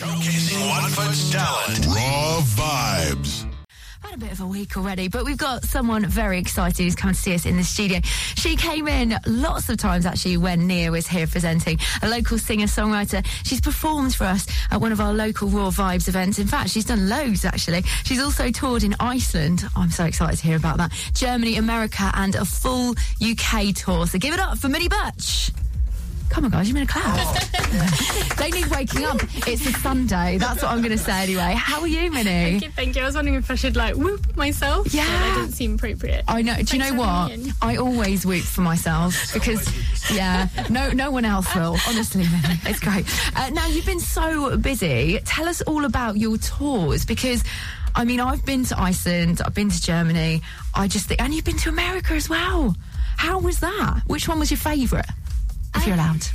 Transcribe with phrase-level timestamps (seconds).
[0.00, 0.90] Showcasing one
[1.30, 1.86] talent.
[1.94, 3.46] Raw vibes.
[4.00, 7.10] Had a bit of a week already, but we've got someone very excited who's come
[7.10, 8.00] to see us in the studio.
[8.02, 12.64] She came in lots of times actually when Nia was here presenting, a local singer
[12.64, 13.26] songwriter.
[13.44, 16.38] She's performed for us at one of our local Raw Vibes events.
[16.38, 17.82] In fact, she's done loads actually.
[18.04, 19.64] She's also toured in Iceland.
[19.76, 20.92] I'm so excited to hear about that.
[21.12, 24.06] Germany, America, and a full UK tour.
[24.06, 25.50] So give it up for Minnie Birch.
[26.30, 27.50] Come on, guys, you're in a clap.
[28.38, 29.20] they need waking up.
[29.48, 30.38] It's a Sunday.
[30.38, 31.54] That's what I'm going to say anyway.
[31.56, 32.22] How are you, Minnie?
[32.24, 33.02] Thank you, thank you.
[33.02, 34.94] I was wondering if I should like whoop myself.
[34.94, 35.04] Yeah.
[35.06, 36.24] that didn't seem appropriate.
[36.28, 36.54] I know.
[36.54, 37.32] Do you Thanks know what?
[37.32, 37.52] in.
[37.60, 39.68] I always whoop for myself because,
[40.14, 41.76] yeah, no, no one else will.
[41.88, 42.60] Honestly, Minnie.
[42.64, 43.06] it's great.
[43.36, 45.18] Uh, now you've been so busy.
[45.24, 47.42] Tell us all about your tours because.
[47.92, 50.42] I mean, I've been to Iceland, I've been to Germany.
[50.76, 52.76] I just think, and you've been to America as well.
[53.16, 54.02] How was that?
[54.06, 55.06] Which one was your favourite,
[55.74, 56.26] if you're allowed?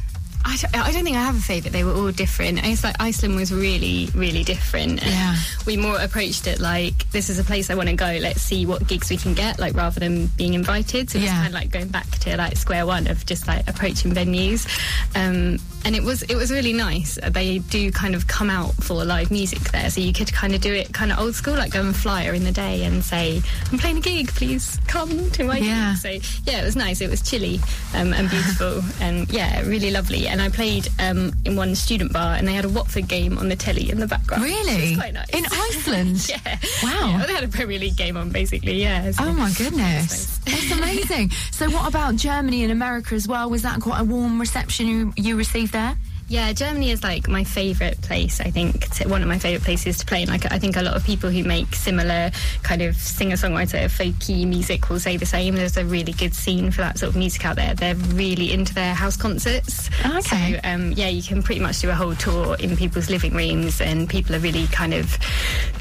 [0.47, 1.71] I don't, I don't think I have a favourite.
[1.73, 2.63] They were all different.
[2.63, 5.01] It's like Iceland was really, really different.
[5.01, 5.35] And Yeah.
[5.65, 8.05] We more approached it like this is a place I want to go.
[8.21, 11.09] Let's see what gigs we can get, like rather than being invited.
[11.09, 11.33] So it's Yeah.
[11.33, 14.67] kind of like going back to like square one of just like approaching venues.
[15.15, 17.17] Um, and it was it was really nice.
[17.31, 20.61] They do kind of come out for live music there, so you could kind of
[20.61, 23.41] do it kind of old school, like go and flyer in the day and say,
[23.71, 25.95] "I'm playing a gig, please come to my Yeah.
[26.01, 27.01] gig." So yeah, it was nice.
[27.01, 27.59] It was chilly
[27.93, 30.27] um, and beautiful, and yeah, really lovely.
[30.27, 33.47] And I played um, in one student bar, and they had a Watford game on
[33.49, 34.43] the telly in the background.
[34.43, 34.89] Really?
[34.91, 35.29] was quite nice.
[35.29, 36.27] In Iceland?
[36.29, 36.57] yeah.
[36.83, 37.09] Wow.
[37.19, 38.81] Yeah, they had a Premier League game on, basically.
[38.81, 39.11] Yeah.
[39.11, 40.34] so- Oh my goodness.
[40.45, 41.31] That's amazing.
[41.51, 43.49] So what about Germany and America as well?
[43.49, 45.95] Was that quite a warm reception you, you received there?
[46.27, 48.41] Yeah, Germany is like my favourite place.
[48.41, 50.23] I think It's one of my favourite places to play.
[50.23, 52.31] And like I think a lot of people who make similar
[52.63, 55.55] kind of singer-songwriter folky music will say the same.
[55.55, 57.75] There's a really good scene for that sort of music out there.
[57.75, 59.89] They're really into their house concerts.
[60.03, 60.53] Okay.
[60.53, 63.79] So um, yeah, you can pretty much do a whole tour in people's living rooms,
[63.79, 65.17] and people are really kind of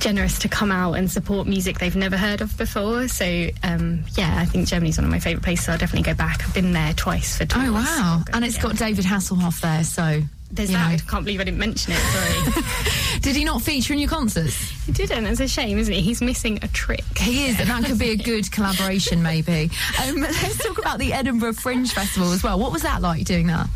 [0.01, 3.09] generous to come out and support music they've never heard of before.
[3.09, 5.69] So um, yeah, I think Germany's one of my favourite places.
[5.71, 6.43] I'll definitely go back.
[6.45, 7.65] I've been there twice for tours.
[7.67, 8.23] Oh wow!
[8.35, 8.63] And it's Yeah.
[8.63, 10.21] got David Hasselhoff there, so
[10.55, 10.89] There's you that.
[10.89, 10.95] know.
[10.95, 11.99] I can't believe I didn't mention it.
[11.99, 13.21] Sorry.
[13.21, 14.55] Did he not feature in your concerts?
[14.87, 15.27] He didn't.
[15.27, 16.01] It's a shame, isn't it?
[16.01, 17.05] He's missing a trick.
[17.19, 19.71] He is, and that could be a good collaboration, maybe.
[20.07, 22.59] Um, let's talk about the Edinburgh Fringe Festival as well.
[22.59, 23.69] What was that like doing that?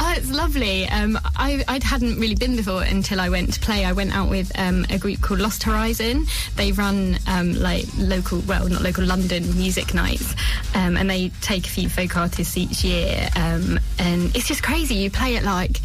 [0.00, 0.86] Oh, it's lovely.
[0.88, 3.84] Um, I, I hadn't really been before until I went to play.
[3.84, 6.26] I went out with um, a group called Lost Horizon.
[6.54, 10.36] They run um, like local, well, not local, London music nights,
[10.74, 13.28] um, and they take a few folk artists each year.
[13.34, 14.94] Um, and it's just crazy.
[14.94, 15.80] You play it like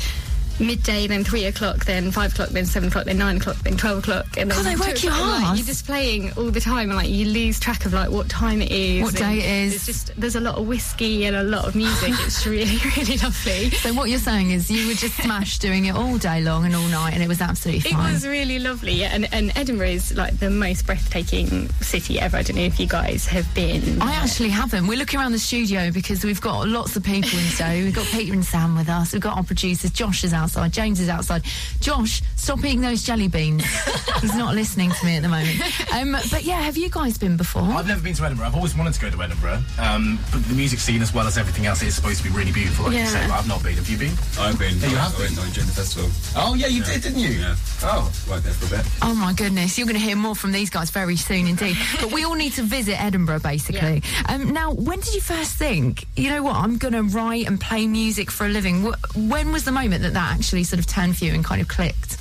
[0.59, 4.00] midday, then three o'clock, then five o'clock, then seven o'clock, then nine o'clock, then twelve
[4.00, 5.58] o'clock, and then God, they work you and, like, hard.
[5.58, 8.62] you're just playing all the time, and like you lose track of like what time
[8.62, 9.72] it is, What day it is.
[9.72, 12.12] There's just there's a lot of whiskey and a lot of music.
[12.25, 13.69] It's really really lovely.
[13.72, 16.75] So what you're saying is you were just smashed doing it all day long and
[16.75, 20.40] all night, and it was absolutely It was really lovely, and, and Edinburgh is like
[20.40, 22.38] the most breathtaking city ever.
[22.38, 24.02] I don't know if you guys have been.
[24.02, 24.88] I actually haven't.
[24.88, 27.84] We're looking around the studio because we've got lots of people in studio.
[27.84, 29.13] We've got Peter and Sam with us.
[29.13, 29.92] We've got our producers.
[29.92, 30.72] Josh is outside.
[30.74, 31.44] James is outside.
[31.80, 33.64] Josh, stop eating those jelly beans.
[34.22, 35.59] He's not listening to me at the moment.
[35.94, 37.64] Um, but yeah, have you guys been before?
[37.64, 38.48] I've never been to Edinburgh.
[38.48, 39.62] I've always wanted to go to Edinburgh.
[39.80, 42.52] Um, but the music scene, as well as everything else, is supposed to be really
[42.52, 42.86] beautiful.
[42.86, 43.02] Like Yeah.
[43.04, 43.76] you said, but I've not been.
[43.76, 44.14] Have you been?
[44.40, 44.78] I've been.
[44.80, 45.40] Yeah, you have I been.
[45.40, 46.09] on during the festival.
[46.36, 47.30] Oh yeah, you did, didn't you?
[47.30, 47.56] Yeah.
[47.84, 48.88] Oh, Worked there for a bit.
[49.02, 51.78] Oh my goodness, you're going to hear more from these guys very soon indeed.
[52.02, 54.02] but we all need to visit Edinburgh basically.
[54.30, 57.60] Um, now, when did you first think, you know what, I'm going to write and
[57.60, 58.84] play music for a living?
[59.16, 61.68] When was the moment that that actually sort of turned for you and kind of
[61.68, 62.18] clicked?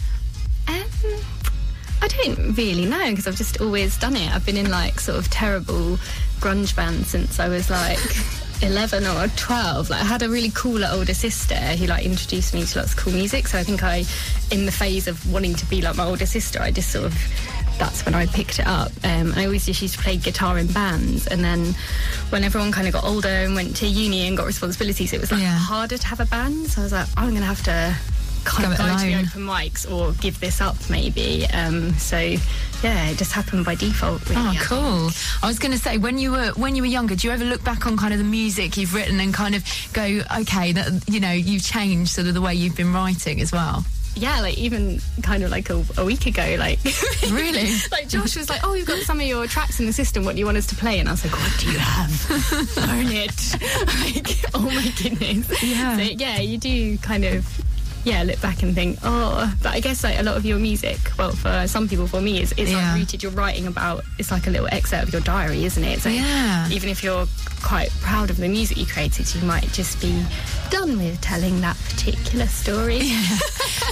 [0.68, 0.84] Um,
[2.02, 4.30] I don't really know because I've just always done it.
[4.34, 5.98] I've been in like sort of terrible
[6.40, 7.98] grunge bands since I was like
[8.62, 9.90] 11 or 12.
[9.90, 12.98] Like I had a really cool older sister who like introduced me to lots of
[12.98, 13.48] cool music.
[13.48, 14.04] So I think I,
[14.50, 17.14] in the phase of wanting to be like my older sister, I just sort of
[17.82, 18.92] that's when I picked it up.
[19.02, 21.74] Um, I always just used to play guitar in bands, and then
[22.30, 25.32] when everyone kind of got older and went to uni and got responsibilities, it was
[25.32, 25.58] like Yeah.
[25.58, 26.68] harder to have a band.
[26.68, 27.94] So I was like, I'm going to have to
[28.44, 29.26] kind of it go to the alone.
[29.26, 31.46] open mics or give this up maybe.
[31.52, 34.28] Um, so yeah, it just happened by default.
[34.28, 35.10] Really, Oh, I cool!
[35.42, 37.44] I was going to say, when you were when you were younger, do you ever
[37.44, 40.04] look back on kind of the music you've written and kind of go,
[40.40, 43.84] okay, that you know you've changed sort of the way you've been writing as well?
[44.14, 46.78] Yeah, like even kind of like a, a week ago, like
[47.30, 47.70] Really?
[47.90, 50.24] like Josh was like, "Oh, you've got some of your tracks in the system.
[50.24, 52.30] What do you want us to play?" And I was like, "What do you have?
[52.90, 53.56] Own it!"
[53.86, 55.62] like, oh my goodness.
[55.62, 55.96] Yeah.
[55.96, 57.46] So yeah, you do kind of.
[58.04, 60.98] Yeah, look back and think, oh, but I guess like a lot of your music,
[61.16, 62.90] well, for some people, for me, is it's Yeah.
[62.90, 63.22] like rooted.
[63.22, 64.02] You're writing about.
[64.18, 66.00] It's like a little excerpt of your diary, isn't it?
[66.00, 66.68] So Yeah.
[66.70, 67.26] even if you're
[67.62, 70.24] quite proud of the music you created, you might just be
[70.70, 73.00] done with telling that particular story.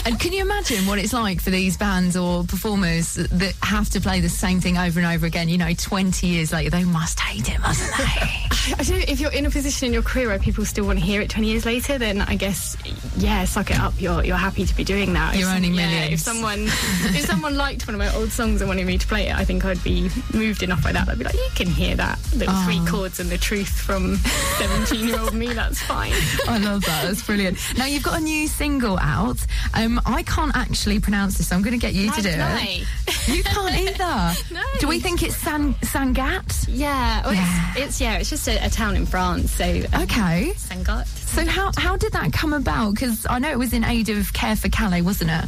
[0.06, 4.00] And can you imagine what it's like for these bands or performers that have to
[4.00, 5.50] play the same thing over and over again?
[5.50, 8.04] You know, 20 years later, they must hate it, mustn't they?
[8.78, 10.98] I don't know if you're in a position in your career where people still want
[10.98, 12.76] to hear it 20 years later, then I guess
[13.18, 13.92] yeah, suck it up.
[14.00, 15.36] You're you're happy to be doing that.
[15.36, 16.12] You're if, earning yeah, millions.
[16.14, 19.28] If someone if someone liked one of my old songs and wanted me to play
[19.28, 21.08] it, I think I'd be moved enough by that.
[21.08, 22.64] I'd be like, you can hear that little Oh.
[22.64, 24.16] three chords and the truth from
[24.58, 25.52] 17 year old me.
[25.52, 26.12] That's fine.
[26.48, 27.04] I love that.
[27.04, 27.58] That's brilliant.
[27.76, 29.44] Now you've got a new single out.
[29.74, 32.58] Um, I can't actually pronounce this, so I'm going to get you to do can
[32.66, 33.28] it.
[33.28, 34.34] You can't either.
[34.50, 34.62] No.
[34.80, 36.66] Do we think it's San Sangat?
[36.68, 37.70] Yeah, well, Yeah.
[37.72, 39.52] It's, it's yeah, it's just a, a town in France.
[39.52, 40.52] So um, Okay.
[40.56, 41.06] Sangat.
[41.06, 42.94] So how how did that come about?
[42.94, 45.44] Because I know it was in aid of Care4Calais, wasn't it?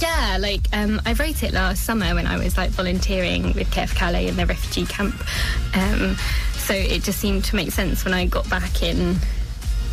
[0.00, 4.28] Yeah, like um, I wrote it last summer when I was like volunteering with Care4Calais
[4.28, 5.14] in the refugee camp.
[5.74, 6.16] Um,
[6.64, 9.16] so it just seemed to make sense when I got back in,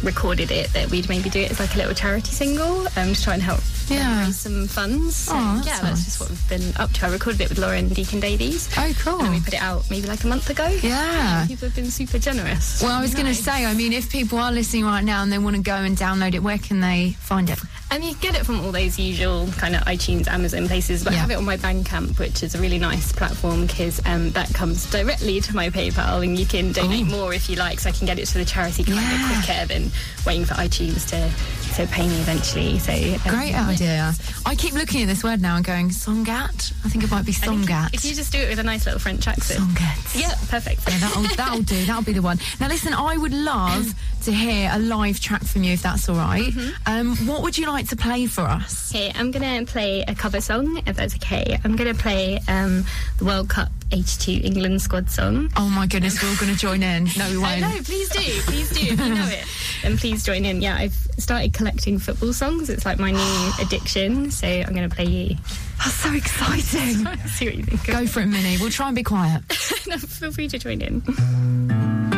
[0.03, 3.21] recorded it that we'd maybe do it as like a little charity single, um, to
[3.21, 4.25] try and help Yeah.
[4.25, 5.15] raise some funds.
[5.15, 5.81] So, that's yeah, nice.
[5.81, 7.05] that's just what we've been up to.
[7.05, 8.67] I recorded it with Lauren Deacon Davies.
[8.77, 9.21] Oh, cool.
[9.21, 10.65] And we put it out maybe like a month ago.
[10.81, 11.45] Yeah.
[11.47, 12.81] People have been super generous.
[12.81, 15.31] Well, I was going to say, I mean, if people are listening right now and
[15.31, 17.59] they want to go and download it, where can they find it?
[17.93, 21.17] And you get it from all those usual kind of iTunes, Amazon places, but Yeah.
[21.19, 24.53] I have it on my Bandcamp, which is a really nice platform because um, that
[24.53, 27.17] comes directly to my PayPal and you can donate Oh.
[27.17, 29.39] more if you like, so I can get it to the charity kind Yeah.
[29.39, 29.91] of quicker than
[30.25, 31.29] waiting for iTunes to,
[31.75, 32.79] to pay me eventually.
[32.79, 34.13] So um, Great idea.
[34.45, 36.73] I keep looking at this word now and going, Songat?
[36.85, 37.93] I think it might be Songat.
[37.93, 39.59] If you just do it with a nice little French accent.
[39.59, 40.19] Songat.
[40.19, 40.87] Yeah, perfect.
[40.87, 41.85] Yeah, that'll, that'll do.
[41.85, 42.39] That'll be the one.
[42.59, 46.15] Now, listen, I would love to hear a live track from you if that's all
[46.15, 46.51] right.
[46.85, 48.93] Um, what would you like to play for us?
[48.93, 51.59] Okay, I'm going to play a cover song, if that's okay.
[51.63, 52.83] I'm going to play um,
[53.17, 55.51] the World Cup H2 England squad song.
[55.57, 57.07] Oh my goodness, we're all going to join in.
[57.17, 57.61] No, we won't.
[57.61, 58.19] know, please do,
[58.51, 58.93] please do.
[58.93, 59.45] If you know it,
[59.83, 60.61] then please join in.
[60.61, 62.69] Yeah, I've started collecting football songs.
[62.69, 64.31] It's like my new addiction.
[64.31, 65.35] So I'm going to play you.
[65.77, 67.05] That's so exciting.
[67.27, 67.85] See what you think.
[67.87, 68.57] Go for it, Minnie.
[68.59, 69.41] We'll try and be quiet.
[69.87, 72.10] no, feel free to join in.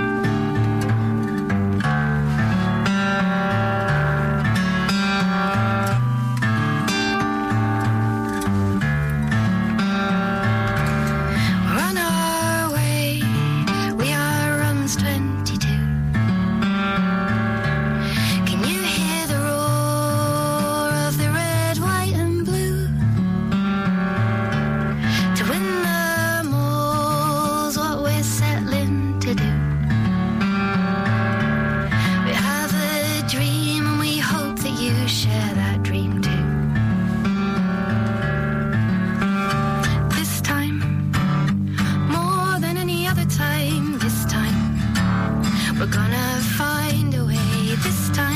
[46.57, 48.32] find a way this time.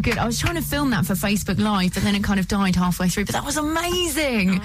[0.00, 0.18] Good.
[0.18, 2.76] I was trying to film that for Facebook Live, but then it kind of died
[2.76, 3.26] halfway through.
[3.26, 4.60] But that was amazing.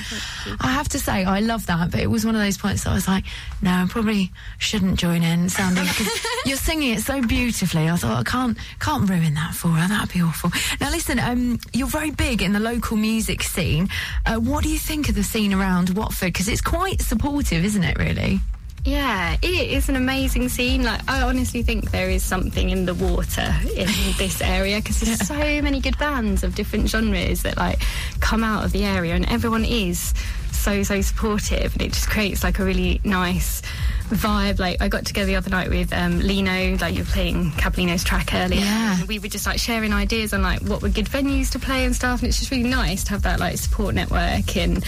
[0.59, 1.91] I have to say, I love that.
[1.91, 3.25] But it was one of those points that I was like,
[3.61, 7.89] no, I probably shouldn't join in because you're singing it so beautifully.
[7.89, 9.87] I thought I can't can't ruin that for her.
[9.87, 10.51] That'd be awful.
[10.79, 13.89] Now listen, um, you're very big in the local music scene.
[14.25, 16.33] Uh, what do you think of the scene around Watford?
[16.33, 17.97] Because it's quite supportive, isn't it?
[17.97, 18.39] Really.
[18.85, 20.83] Yeah, it is an amazing scene.
[20.83, 23.87] Like, I honestly think there is something in the water in
[24.19, 27.81] this area because there's so many good bands of different genres that like
[28.19, 30.13] come out of the area, and everyone is
[30.57, 33.61] so so supportive, and it just creates like a really nice
[34.09, 34.59] vibe.
[34.59, 38.03] Like, I got together the other night with um, Lino, like you were playing Capolino's
[38.03, 38.99] track earlier, Yeah.
[38.99, 41.85] and we were just like sharing ideas on like what were good venues to play
[41.85, 44.83] and stuff, and it's just really nice to have that like support network and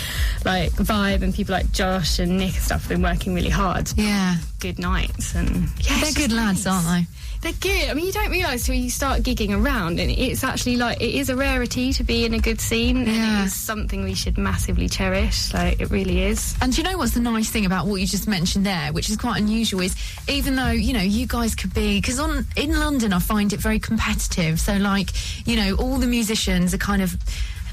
[0.46, 3.92] like vibe, and people like Josh and Nick and stuff have been working really hard
[3.98, 4.36] Yeah.
[4.60, 7.08] Good nights and yeah, They're good just lads, aren't they?
[7.42, 7.90] They're good.
[7.90, 11.14] I mean, you don't realise till you start gigging around, and it's actually like it
[11.14, 14.38] is a rarity to be in a good scene, and it is something we should
[14.38, 15.54] massively cherish.
[15.54, 16.56] Like it really is.
[16.62, 19.10] And do you know what's the nice thing about what you just mentioned there, which
[19.10, 19.96] is quite unusual, is
[20.28, 23.60] even though you know you guys could be because on in London I find it
[23.60, 24.60] very competitive.
[24.60, 25.12] So like
[25.48, 27.16] you know all the musicians are kind of.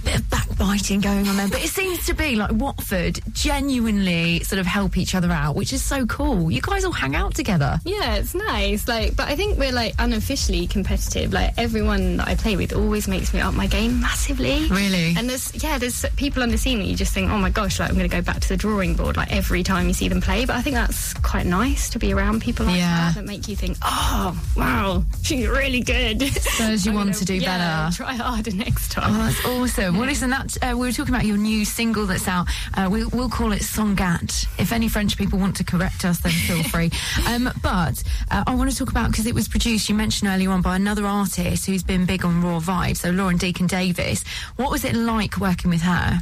[0.04, 4.58] Bit of backbiting going on there, but it seems to be like Watford genuinely sort
[4.58, 6.50] of help each other out, which is so cool.
[6.50, 7.80] You guys all hang out together.
[7.84, 8.86] Yeah, it's nice.
[8.86, 11.32] Like, but I think we're like unofficially competitive.
[11.32, 14.66] Like everyone that I play with always makes me up my game massively.
[14.68, 15.14] Really?
[15.16, 17.80] And there's yeah, there's people on the scene that you just think, oh my gosh,
[17.80, 20.08] like I'm going to go back to the drawing board like every time you see
[20.08, 20.44] them play.
[20.44, 23.06] But I think that's quite nice to be around people like Yeah.
[23.12, 26.20] that that make you think, oh wow, she's really good.
[26.22, 27.96] Spurs you I'm on gonna- to do yeah, better.
[27.96, 29.04] Try harder next time.
[29.10, 29.26] Oh, time.
[29.32, 29.93] that's awesome.
[29.94, 32.48] Well, listen, that uh, we were talking about your new single that's out.
[32.76, 34.46] Uh, we, we'll call it Songat.
[34.58, 36.90] If any French people want to correct us, then feel free.
[37.28, 39.88] Um, but uh, I want to talk about because it was produced.
[39.88, 42.98] You mentioned earlier on by another artist who's been big on Raw Vibes.
[42.98, 44.24] So Lauren Deacon Davis.
[44.56, 46.18] What was it like working with her?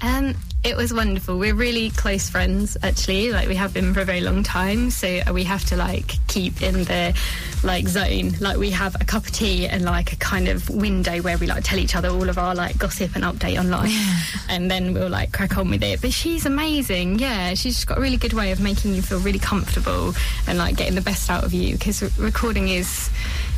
[0.00, 1.38] Um, it was wonderful.
[1.38, 3.32] We're really close friends, actually.
[3.32, 6.62] Like we have been for a very long time, so we have to like keep
[6.62, 7.18] in the
[7.64, 8.32] like zone.
[8.40, 11.46] Like we have a cup of tea and like a kind of window where we
[11.48, 14.94] like tell each other all of our like gossip and update on life, and then
[14.94, 16.00] we'll like crack on with it.
[16.00, 17.18] But she's amazing.
[17.18, 20.14] Yeah, she's just got a really good way of making you feel really comfortable
[20.46, 23.10] and like getting the best out of you because recording is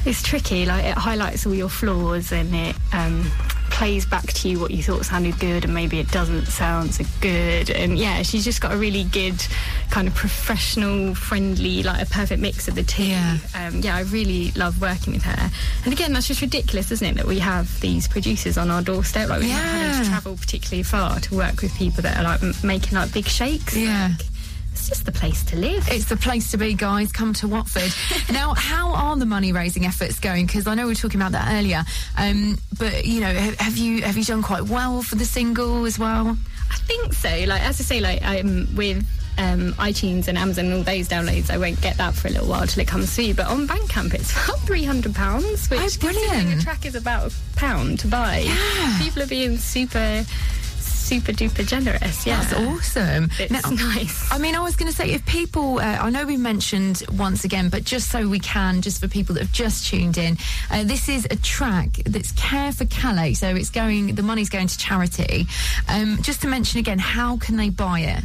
[0.06, 0.64] is tricky.
[0.64, 3.30] Like it highlights all your flaws and it um,
[3.74, 7.04] plays back to you what you thought sounded good and maybe it doesn't sound so
[7.20, 7.68] good.
[7.70, 9.34] And yeah, she's just got a really good
[9.90, 13.04] kind of professional, friendly, like a perfect mix of the two.
[13.04, 13.38] Yeah.
[13.56, 15.50] Um, yeah, I really love working with her.
[15.84, 17.16] And again, that's just ridiculous, isn't it?
[17.16, 19.28] That we have these producers on our doorstep.
[19.28, 22.42] Like we're not having to travel particularly far to work with people that are like
[22.44, 23.76] m- making like big shakes.
[23.76, 24.12] Yeah.
[24.18, 24.26] Like,
[24.74, 25.86] it's just the place to live.
[25.88, 27.12] It's the place to be, guys.
[27.12, 27.92] Come to Watford.
[28.34, 30.46] now, how are the money raising efforts going?
[30.46, 31.84] Because I know we were talking about that earlier.
[32.18, 35.96] Um, but you know, have you have you done quite well for the single as
[35.98, 36.36] well?
[36.70, 37.28] I think so.
[37.46, 38.98] Like as I say, like um, with
[39.38, 42.48] um, iTunes and Amazon and all those downloads, I won't get that for a little
[42.48, 43.34] while till it comes through.
[43.34, 46.60] But on Bandcamp, it's about three hundred pounds, which Oh, brilliant.
[46.60, 48.38] a track is about a pound to buy.
[48.38, 48.98] Yeah.
[49.00, 50.24] People are being super,
[51.04, 52.26] super duper generous.
[52.26, 53.30] Yeah, That's awesome.
[53.38, 54.30] It's Now- nice.
[54.32, 57.44] I mean, I was going to say, if people, uh, I know we mentioned once
[57.44, 60.38] again, but just so we can, just for people that have just tuned in,
[60.70, 63.36] uh, this is a track that's Care4Calais.
[63.36, 65.46] So it's going, the money's going to charity.
[65.88, 68.24] Um, just to mention again, how can they buy it?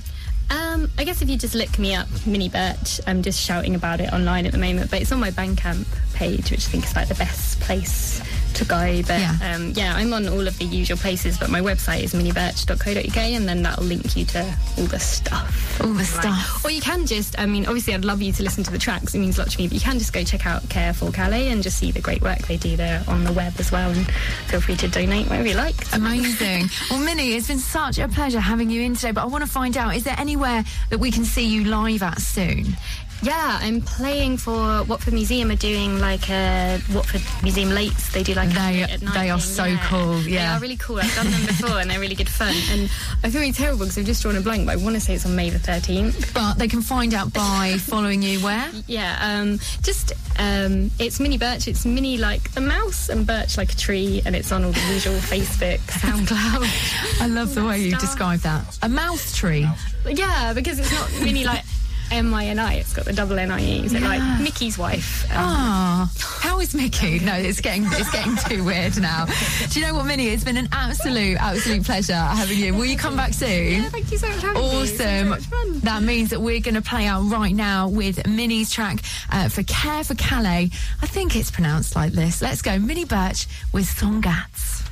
[0.51, 3.99] Um, I guess if you just look me up, Minnie Birch, I'm just shouting about
[4.01, 6.95] it online at the moment, but it's on my Bandcamp page, which I think is
[6.95, 8.19] like the best place
[8.59, 9.01] to go.
[9.07, 9.55] But Yeah.
[9.55, 13.47] um, yeah I'm on all of the usual places, but my website is minniebirch.co.uk, and
[13.47, 14.41] then that'll link you to
[14.77, 15.81] all the stuff.
[15.81, 16.63] All the stuff.
[16.65, 19.15] Or you can just, I mean, obviously, I'd love you to listen to the tracks.
[19.15, 21.63] It means a lot to me, but you can just go check out Care4Calais and
[21.63, 23.89] just see the great work they do there on the web as well.
[23.89, 24.09] And
[24.47, 25.75] feel free to donate wherever you like.
[25.93, 26.69] Amazing.
[26.89, 29.49] well, Minnie, it's been such a pleasure having you in today, but I want to
[29.49, 32.75] find out, is there anywhere that we can see you live at soon?
[33.21, 38.11] Yeah, I'm playing for Watford Museum are doing like a Watford Museum Lates.
[38.13, 39.77] They do like They- at night they are thing, so yeah.
[39.87, 40.99] cool, They are really cool.
[40.99, 42.55] I've done them before and they're really good fun.
[42.71, 42.89] And
[43.23, 45.15] I feel really terrible because I've just drawn a blank, but I want to say
[45.15, 46.33] it's on May the 13th.
[46.33, 48.69] But they can find out by following you where?
[48.87, 51.67] Yeah, um, just um, it's Minnie Birch.
[51.67, 54.93] It's Minnie like a mouse and Birch like a tree, and it's on all the
[54.93, 57.21] usual Facebook, SoundCloud.
[57.21, 58.77] I love the way you describe that.
[58.81, 59.67] A mouse tree.
[60.07, 61.63] yeah, because it's not Mini like
[62.11, 62.75] M I N I.
[62.75, 63.85] It's got the double N I E.
[63.85, 65.25] Is it like Mickey's wife?
[65.31, 66.11] Um, Ah,
[66.41, 67.19] how is Mickey?
[67.19, 69.25] No, it's getting it's getting too weird now.
[69.69, 70.27] Do you know what, Minnie?
[70.27, 72.73] It's been an absolute absolute pleasure having you.
[72.73, 73.83] Will you come back soon?
[73.83, 74.85] yeah, thank you so much for having me.
[74.87, 75.29] So Awesome.
[75.29, 75.79] much fun.
[75.81, 78.99] That means that we're going to play out right now with Minnie's track
[79.31, 80.71] uh, for Care4Calais.
[81.01, 82.41] I think it's pronounced like this.
[82.41, 82.77] Let's go.
[82.79, 84.85] Minnie Birch with Songats.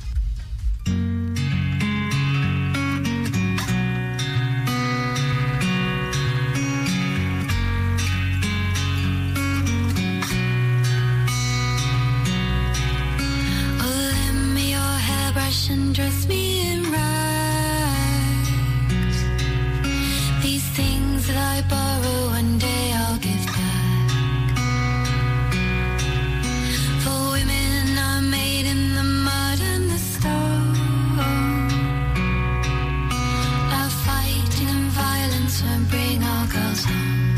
[35.62, 37.36] Won't bring our girls home.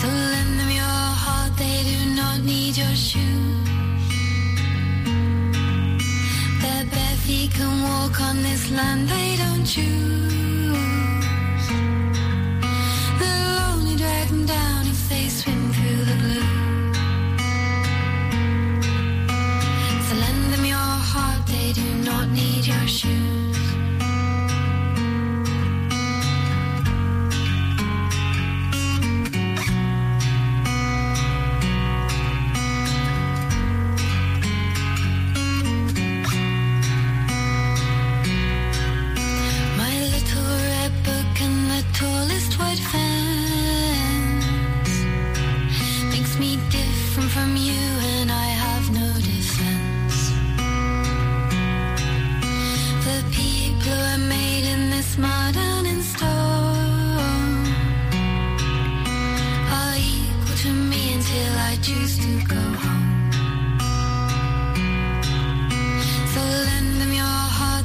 [0.00, 3.68] So lend them your heart, they do not need your shoes.
[6.62, 10.32] Their bare feet can walk on this land they don't choose.
[13.18, 14.81] They'll only drag them down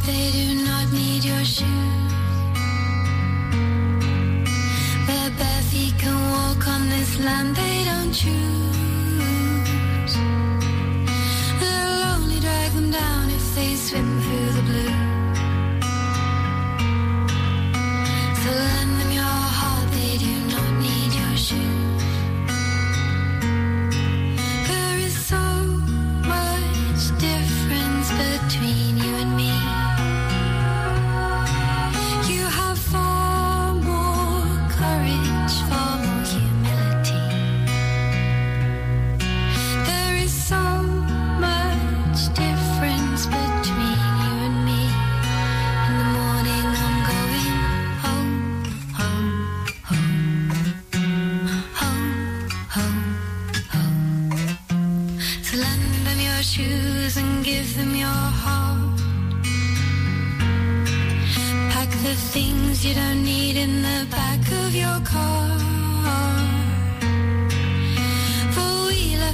[0.08, 2.14] they do not need your shoes.
[5.08, 10.14] Their bare feet can walk on this land they don't choose.
[11.60, 15.07] They'll only drag them down if they swim through the blue.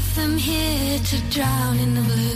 [0.04, 2.36] Left them here to drown in the blue.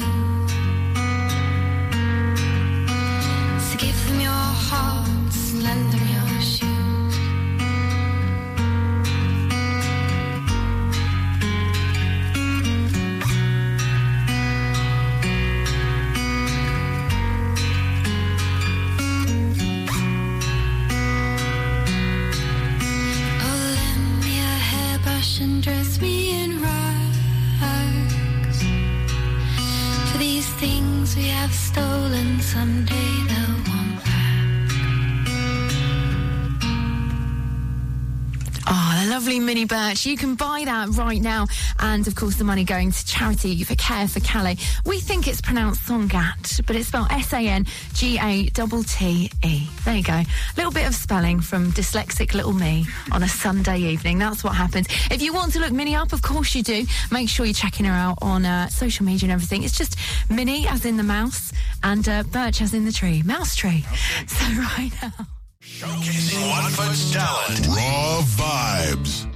[3.60, 6.37] So give them your hearts lend them your
[39.17, 40.06] lovely Minnie Birch.
[40.06, 41.47] You can buy that right now.
[41.80, 44.60] And of course, the money going to charity for Care4Calais.
[44.86, 49.32] We think it's pronounced Songat, but it's spelled S A N G A T T
[49.43, 49.67] E.
[49.86, 50.13] There you go.
[50.13, 50.25] A
[50.56, 54.19] little bit of spelling from dyslexic little me on a Sunday evening.
[54.19, 54.86] That's what happens.
[55.10, 56.86] If you want to look Minnie up, of course you do.
[57.10, 59.63] Make sure you're checking her out on uh, social media and everything.
[59.63, 59.95] It's just
[60.30, 61.51] Minnie as in the mouse
[61.82, 63.23] and uh, Birch as in the tree.
[63.23, 63.84] Mouse tree.
[64.27, 65.37] So right now.
[65.67, 67.67] Showcasing one Watford's talent.
[67.67, 69.27] Raw vibes.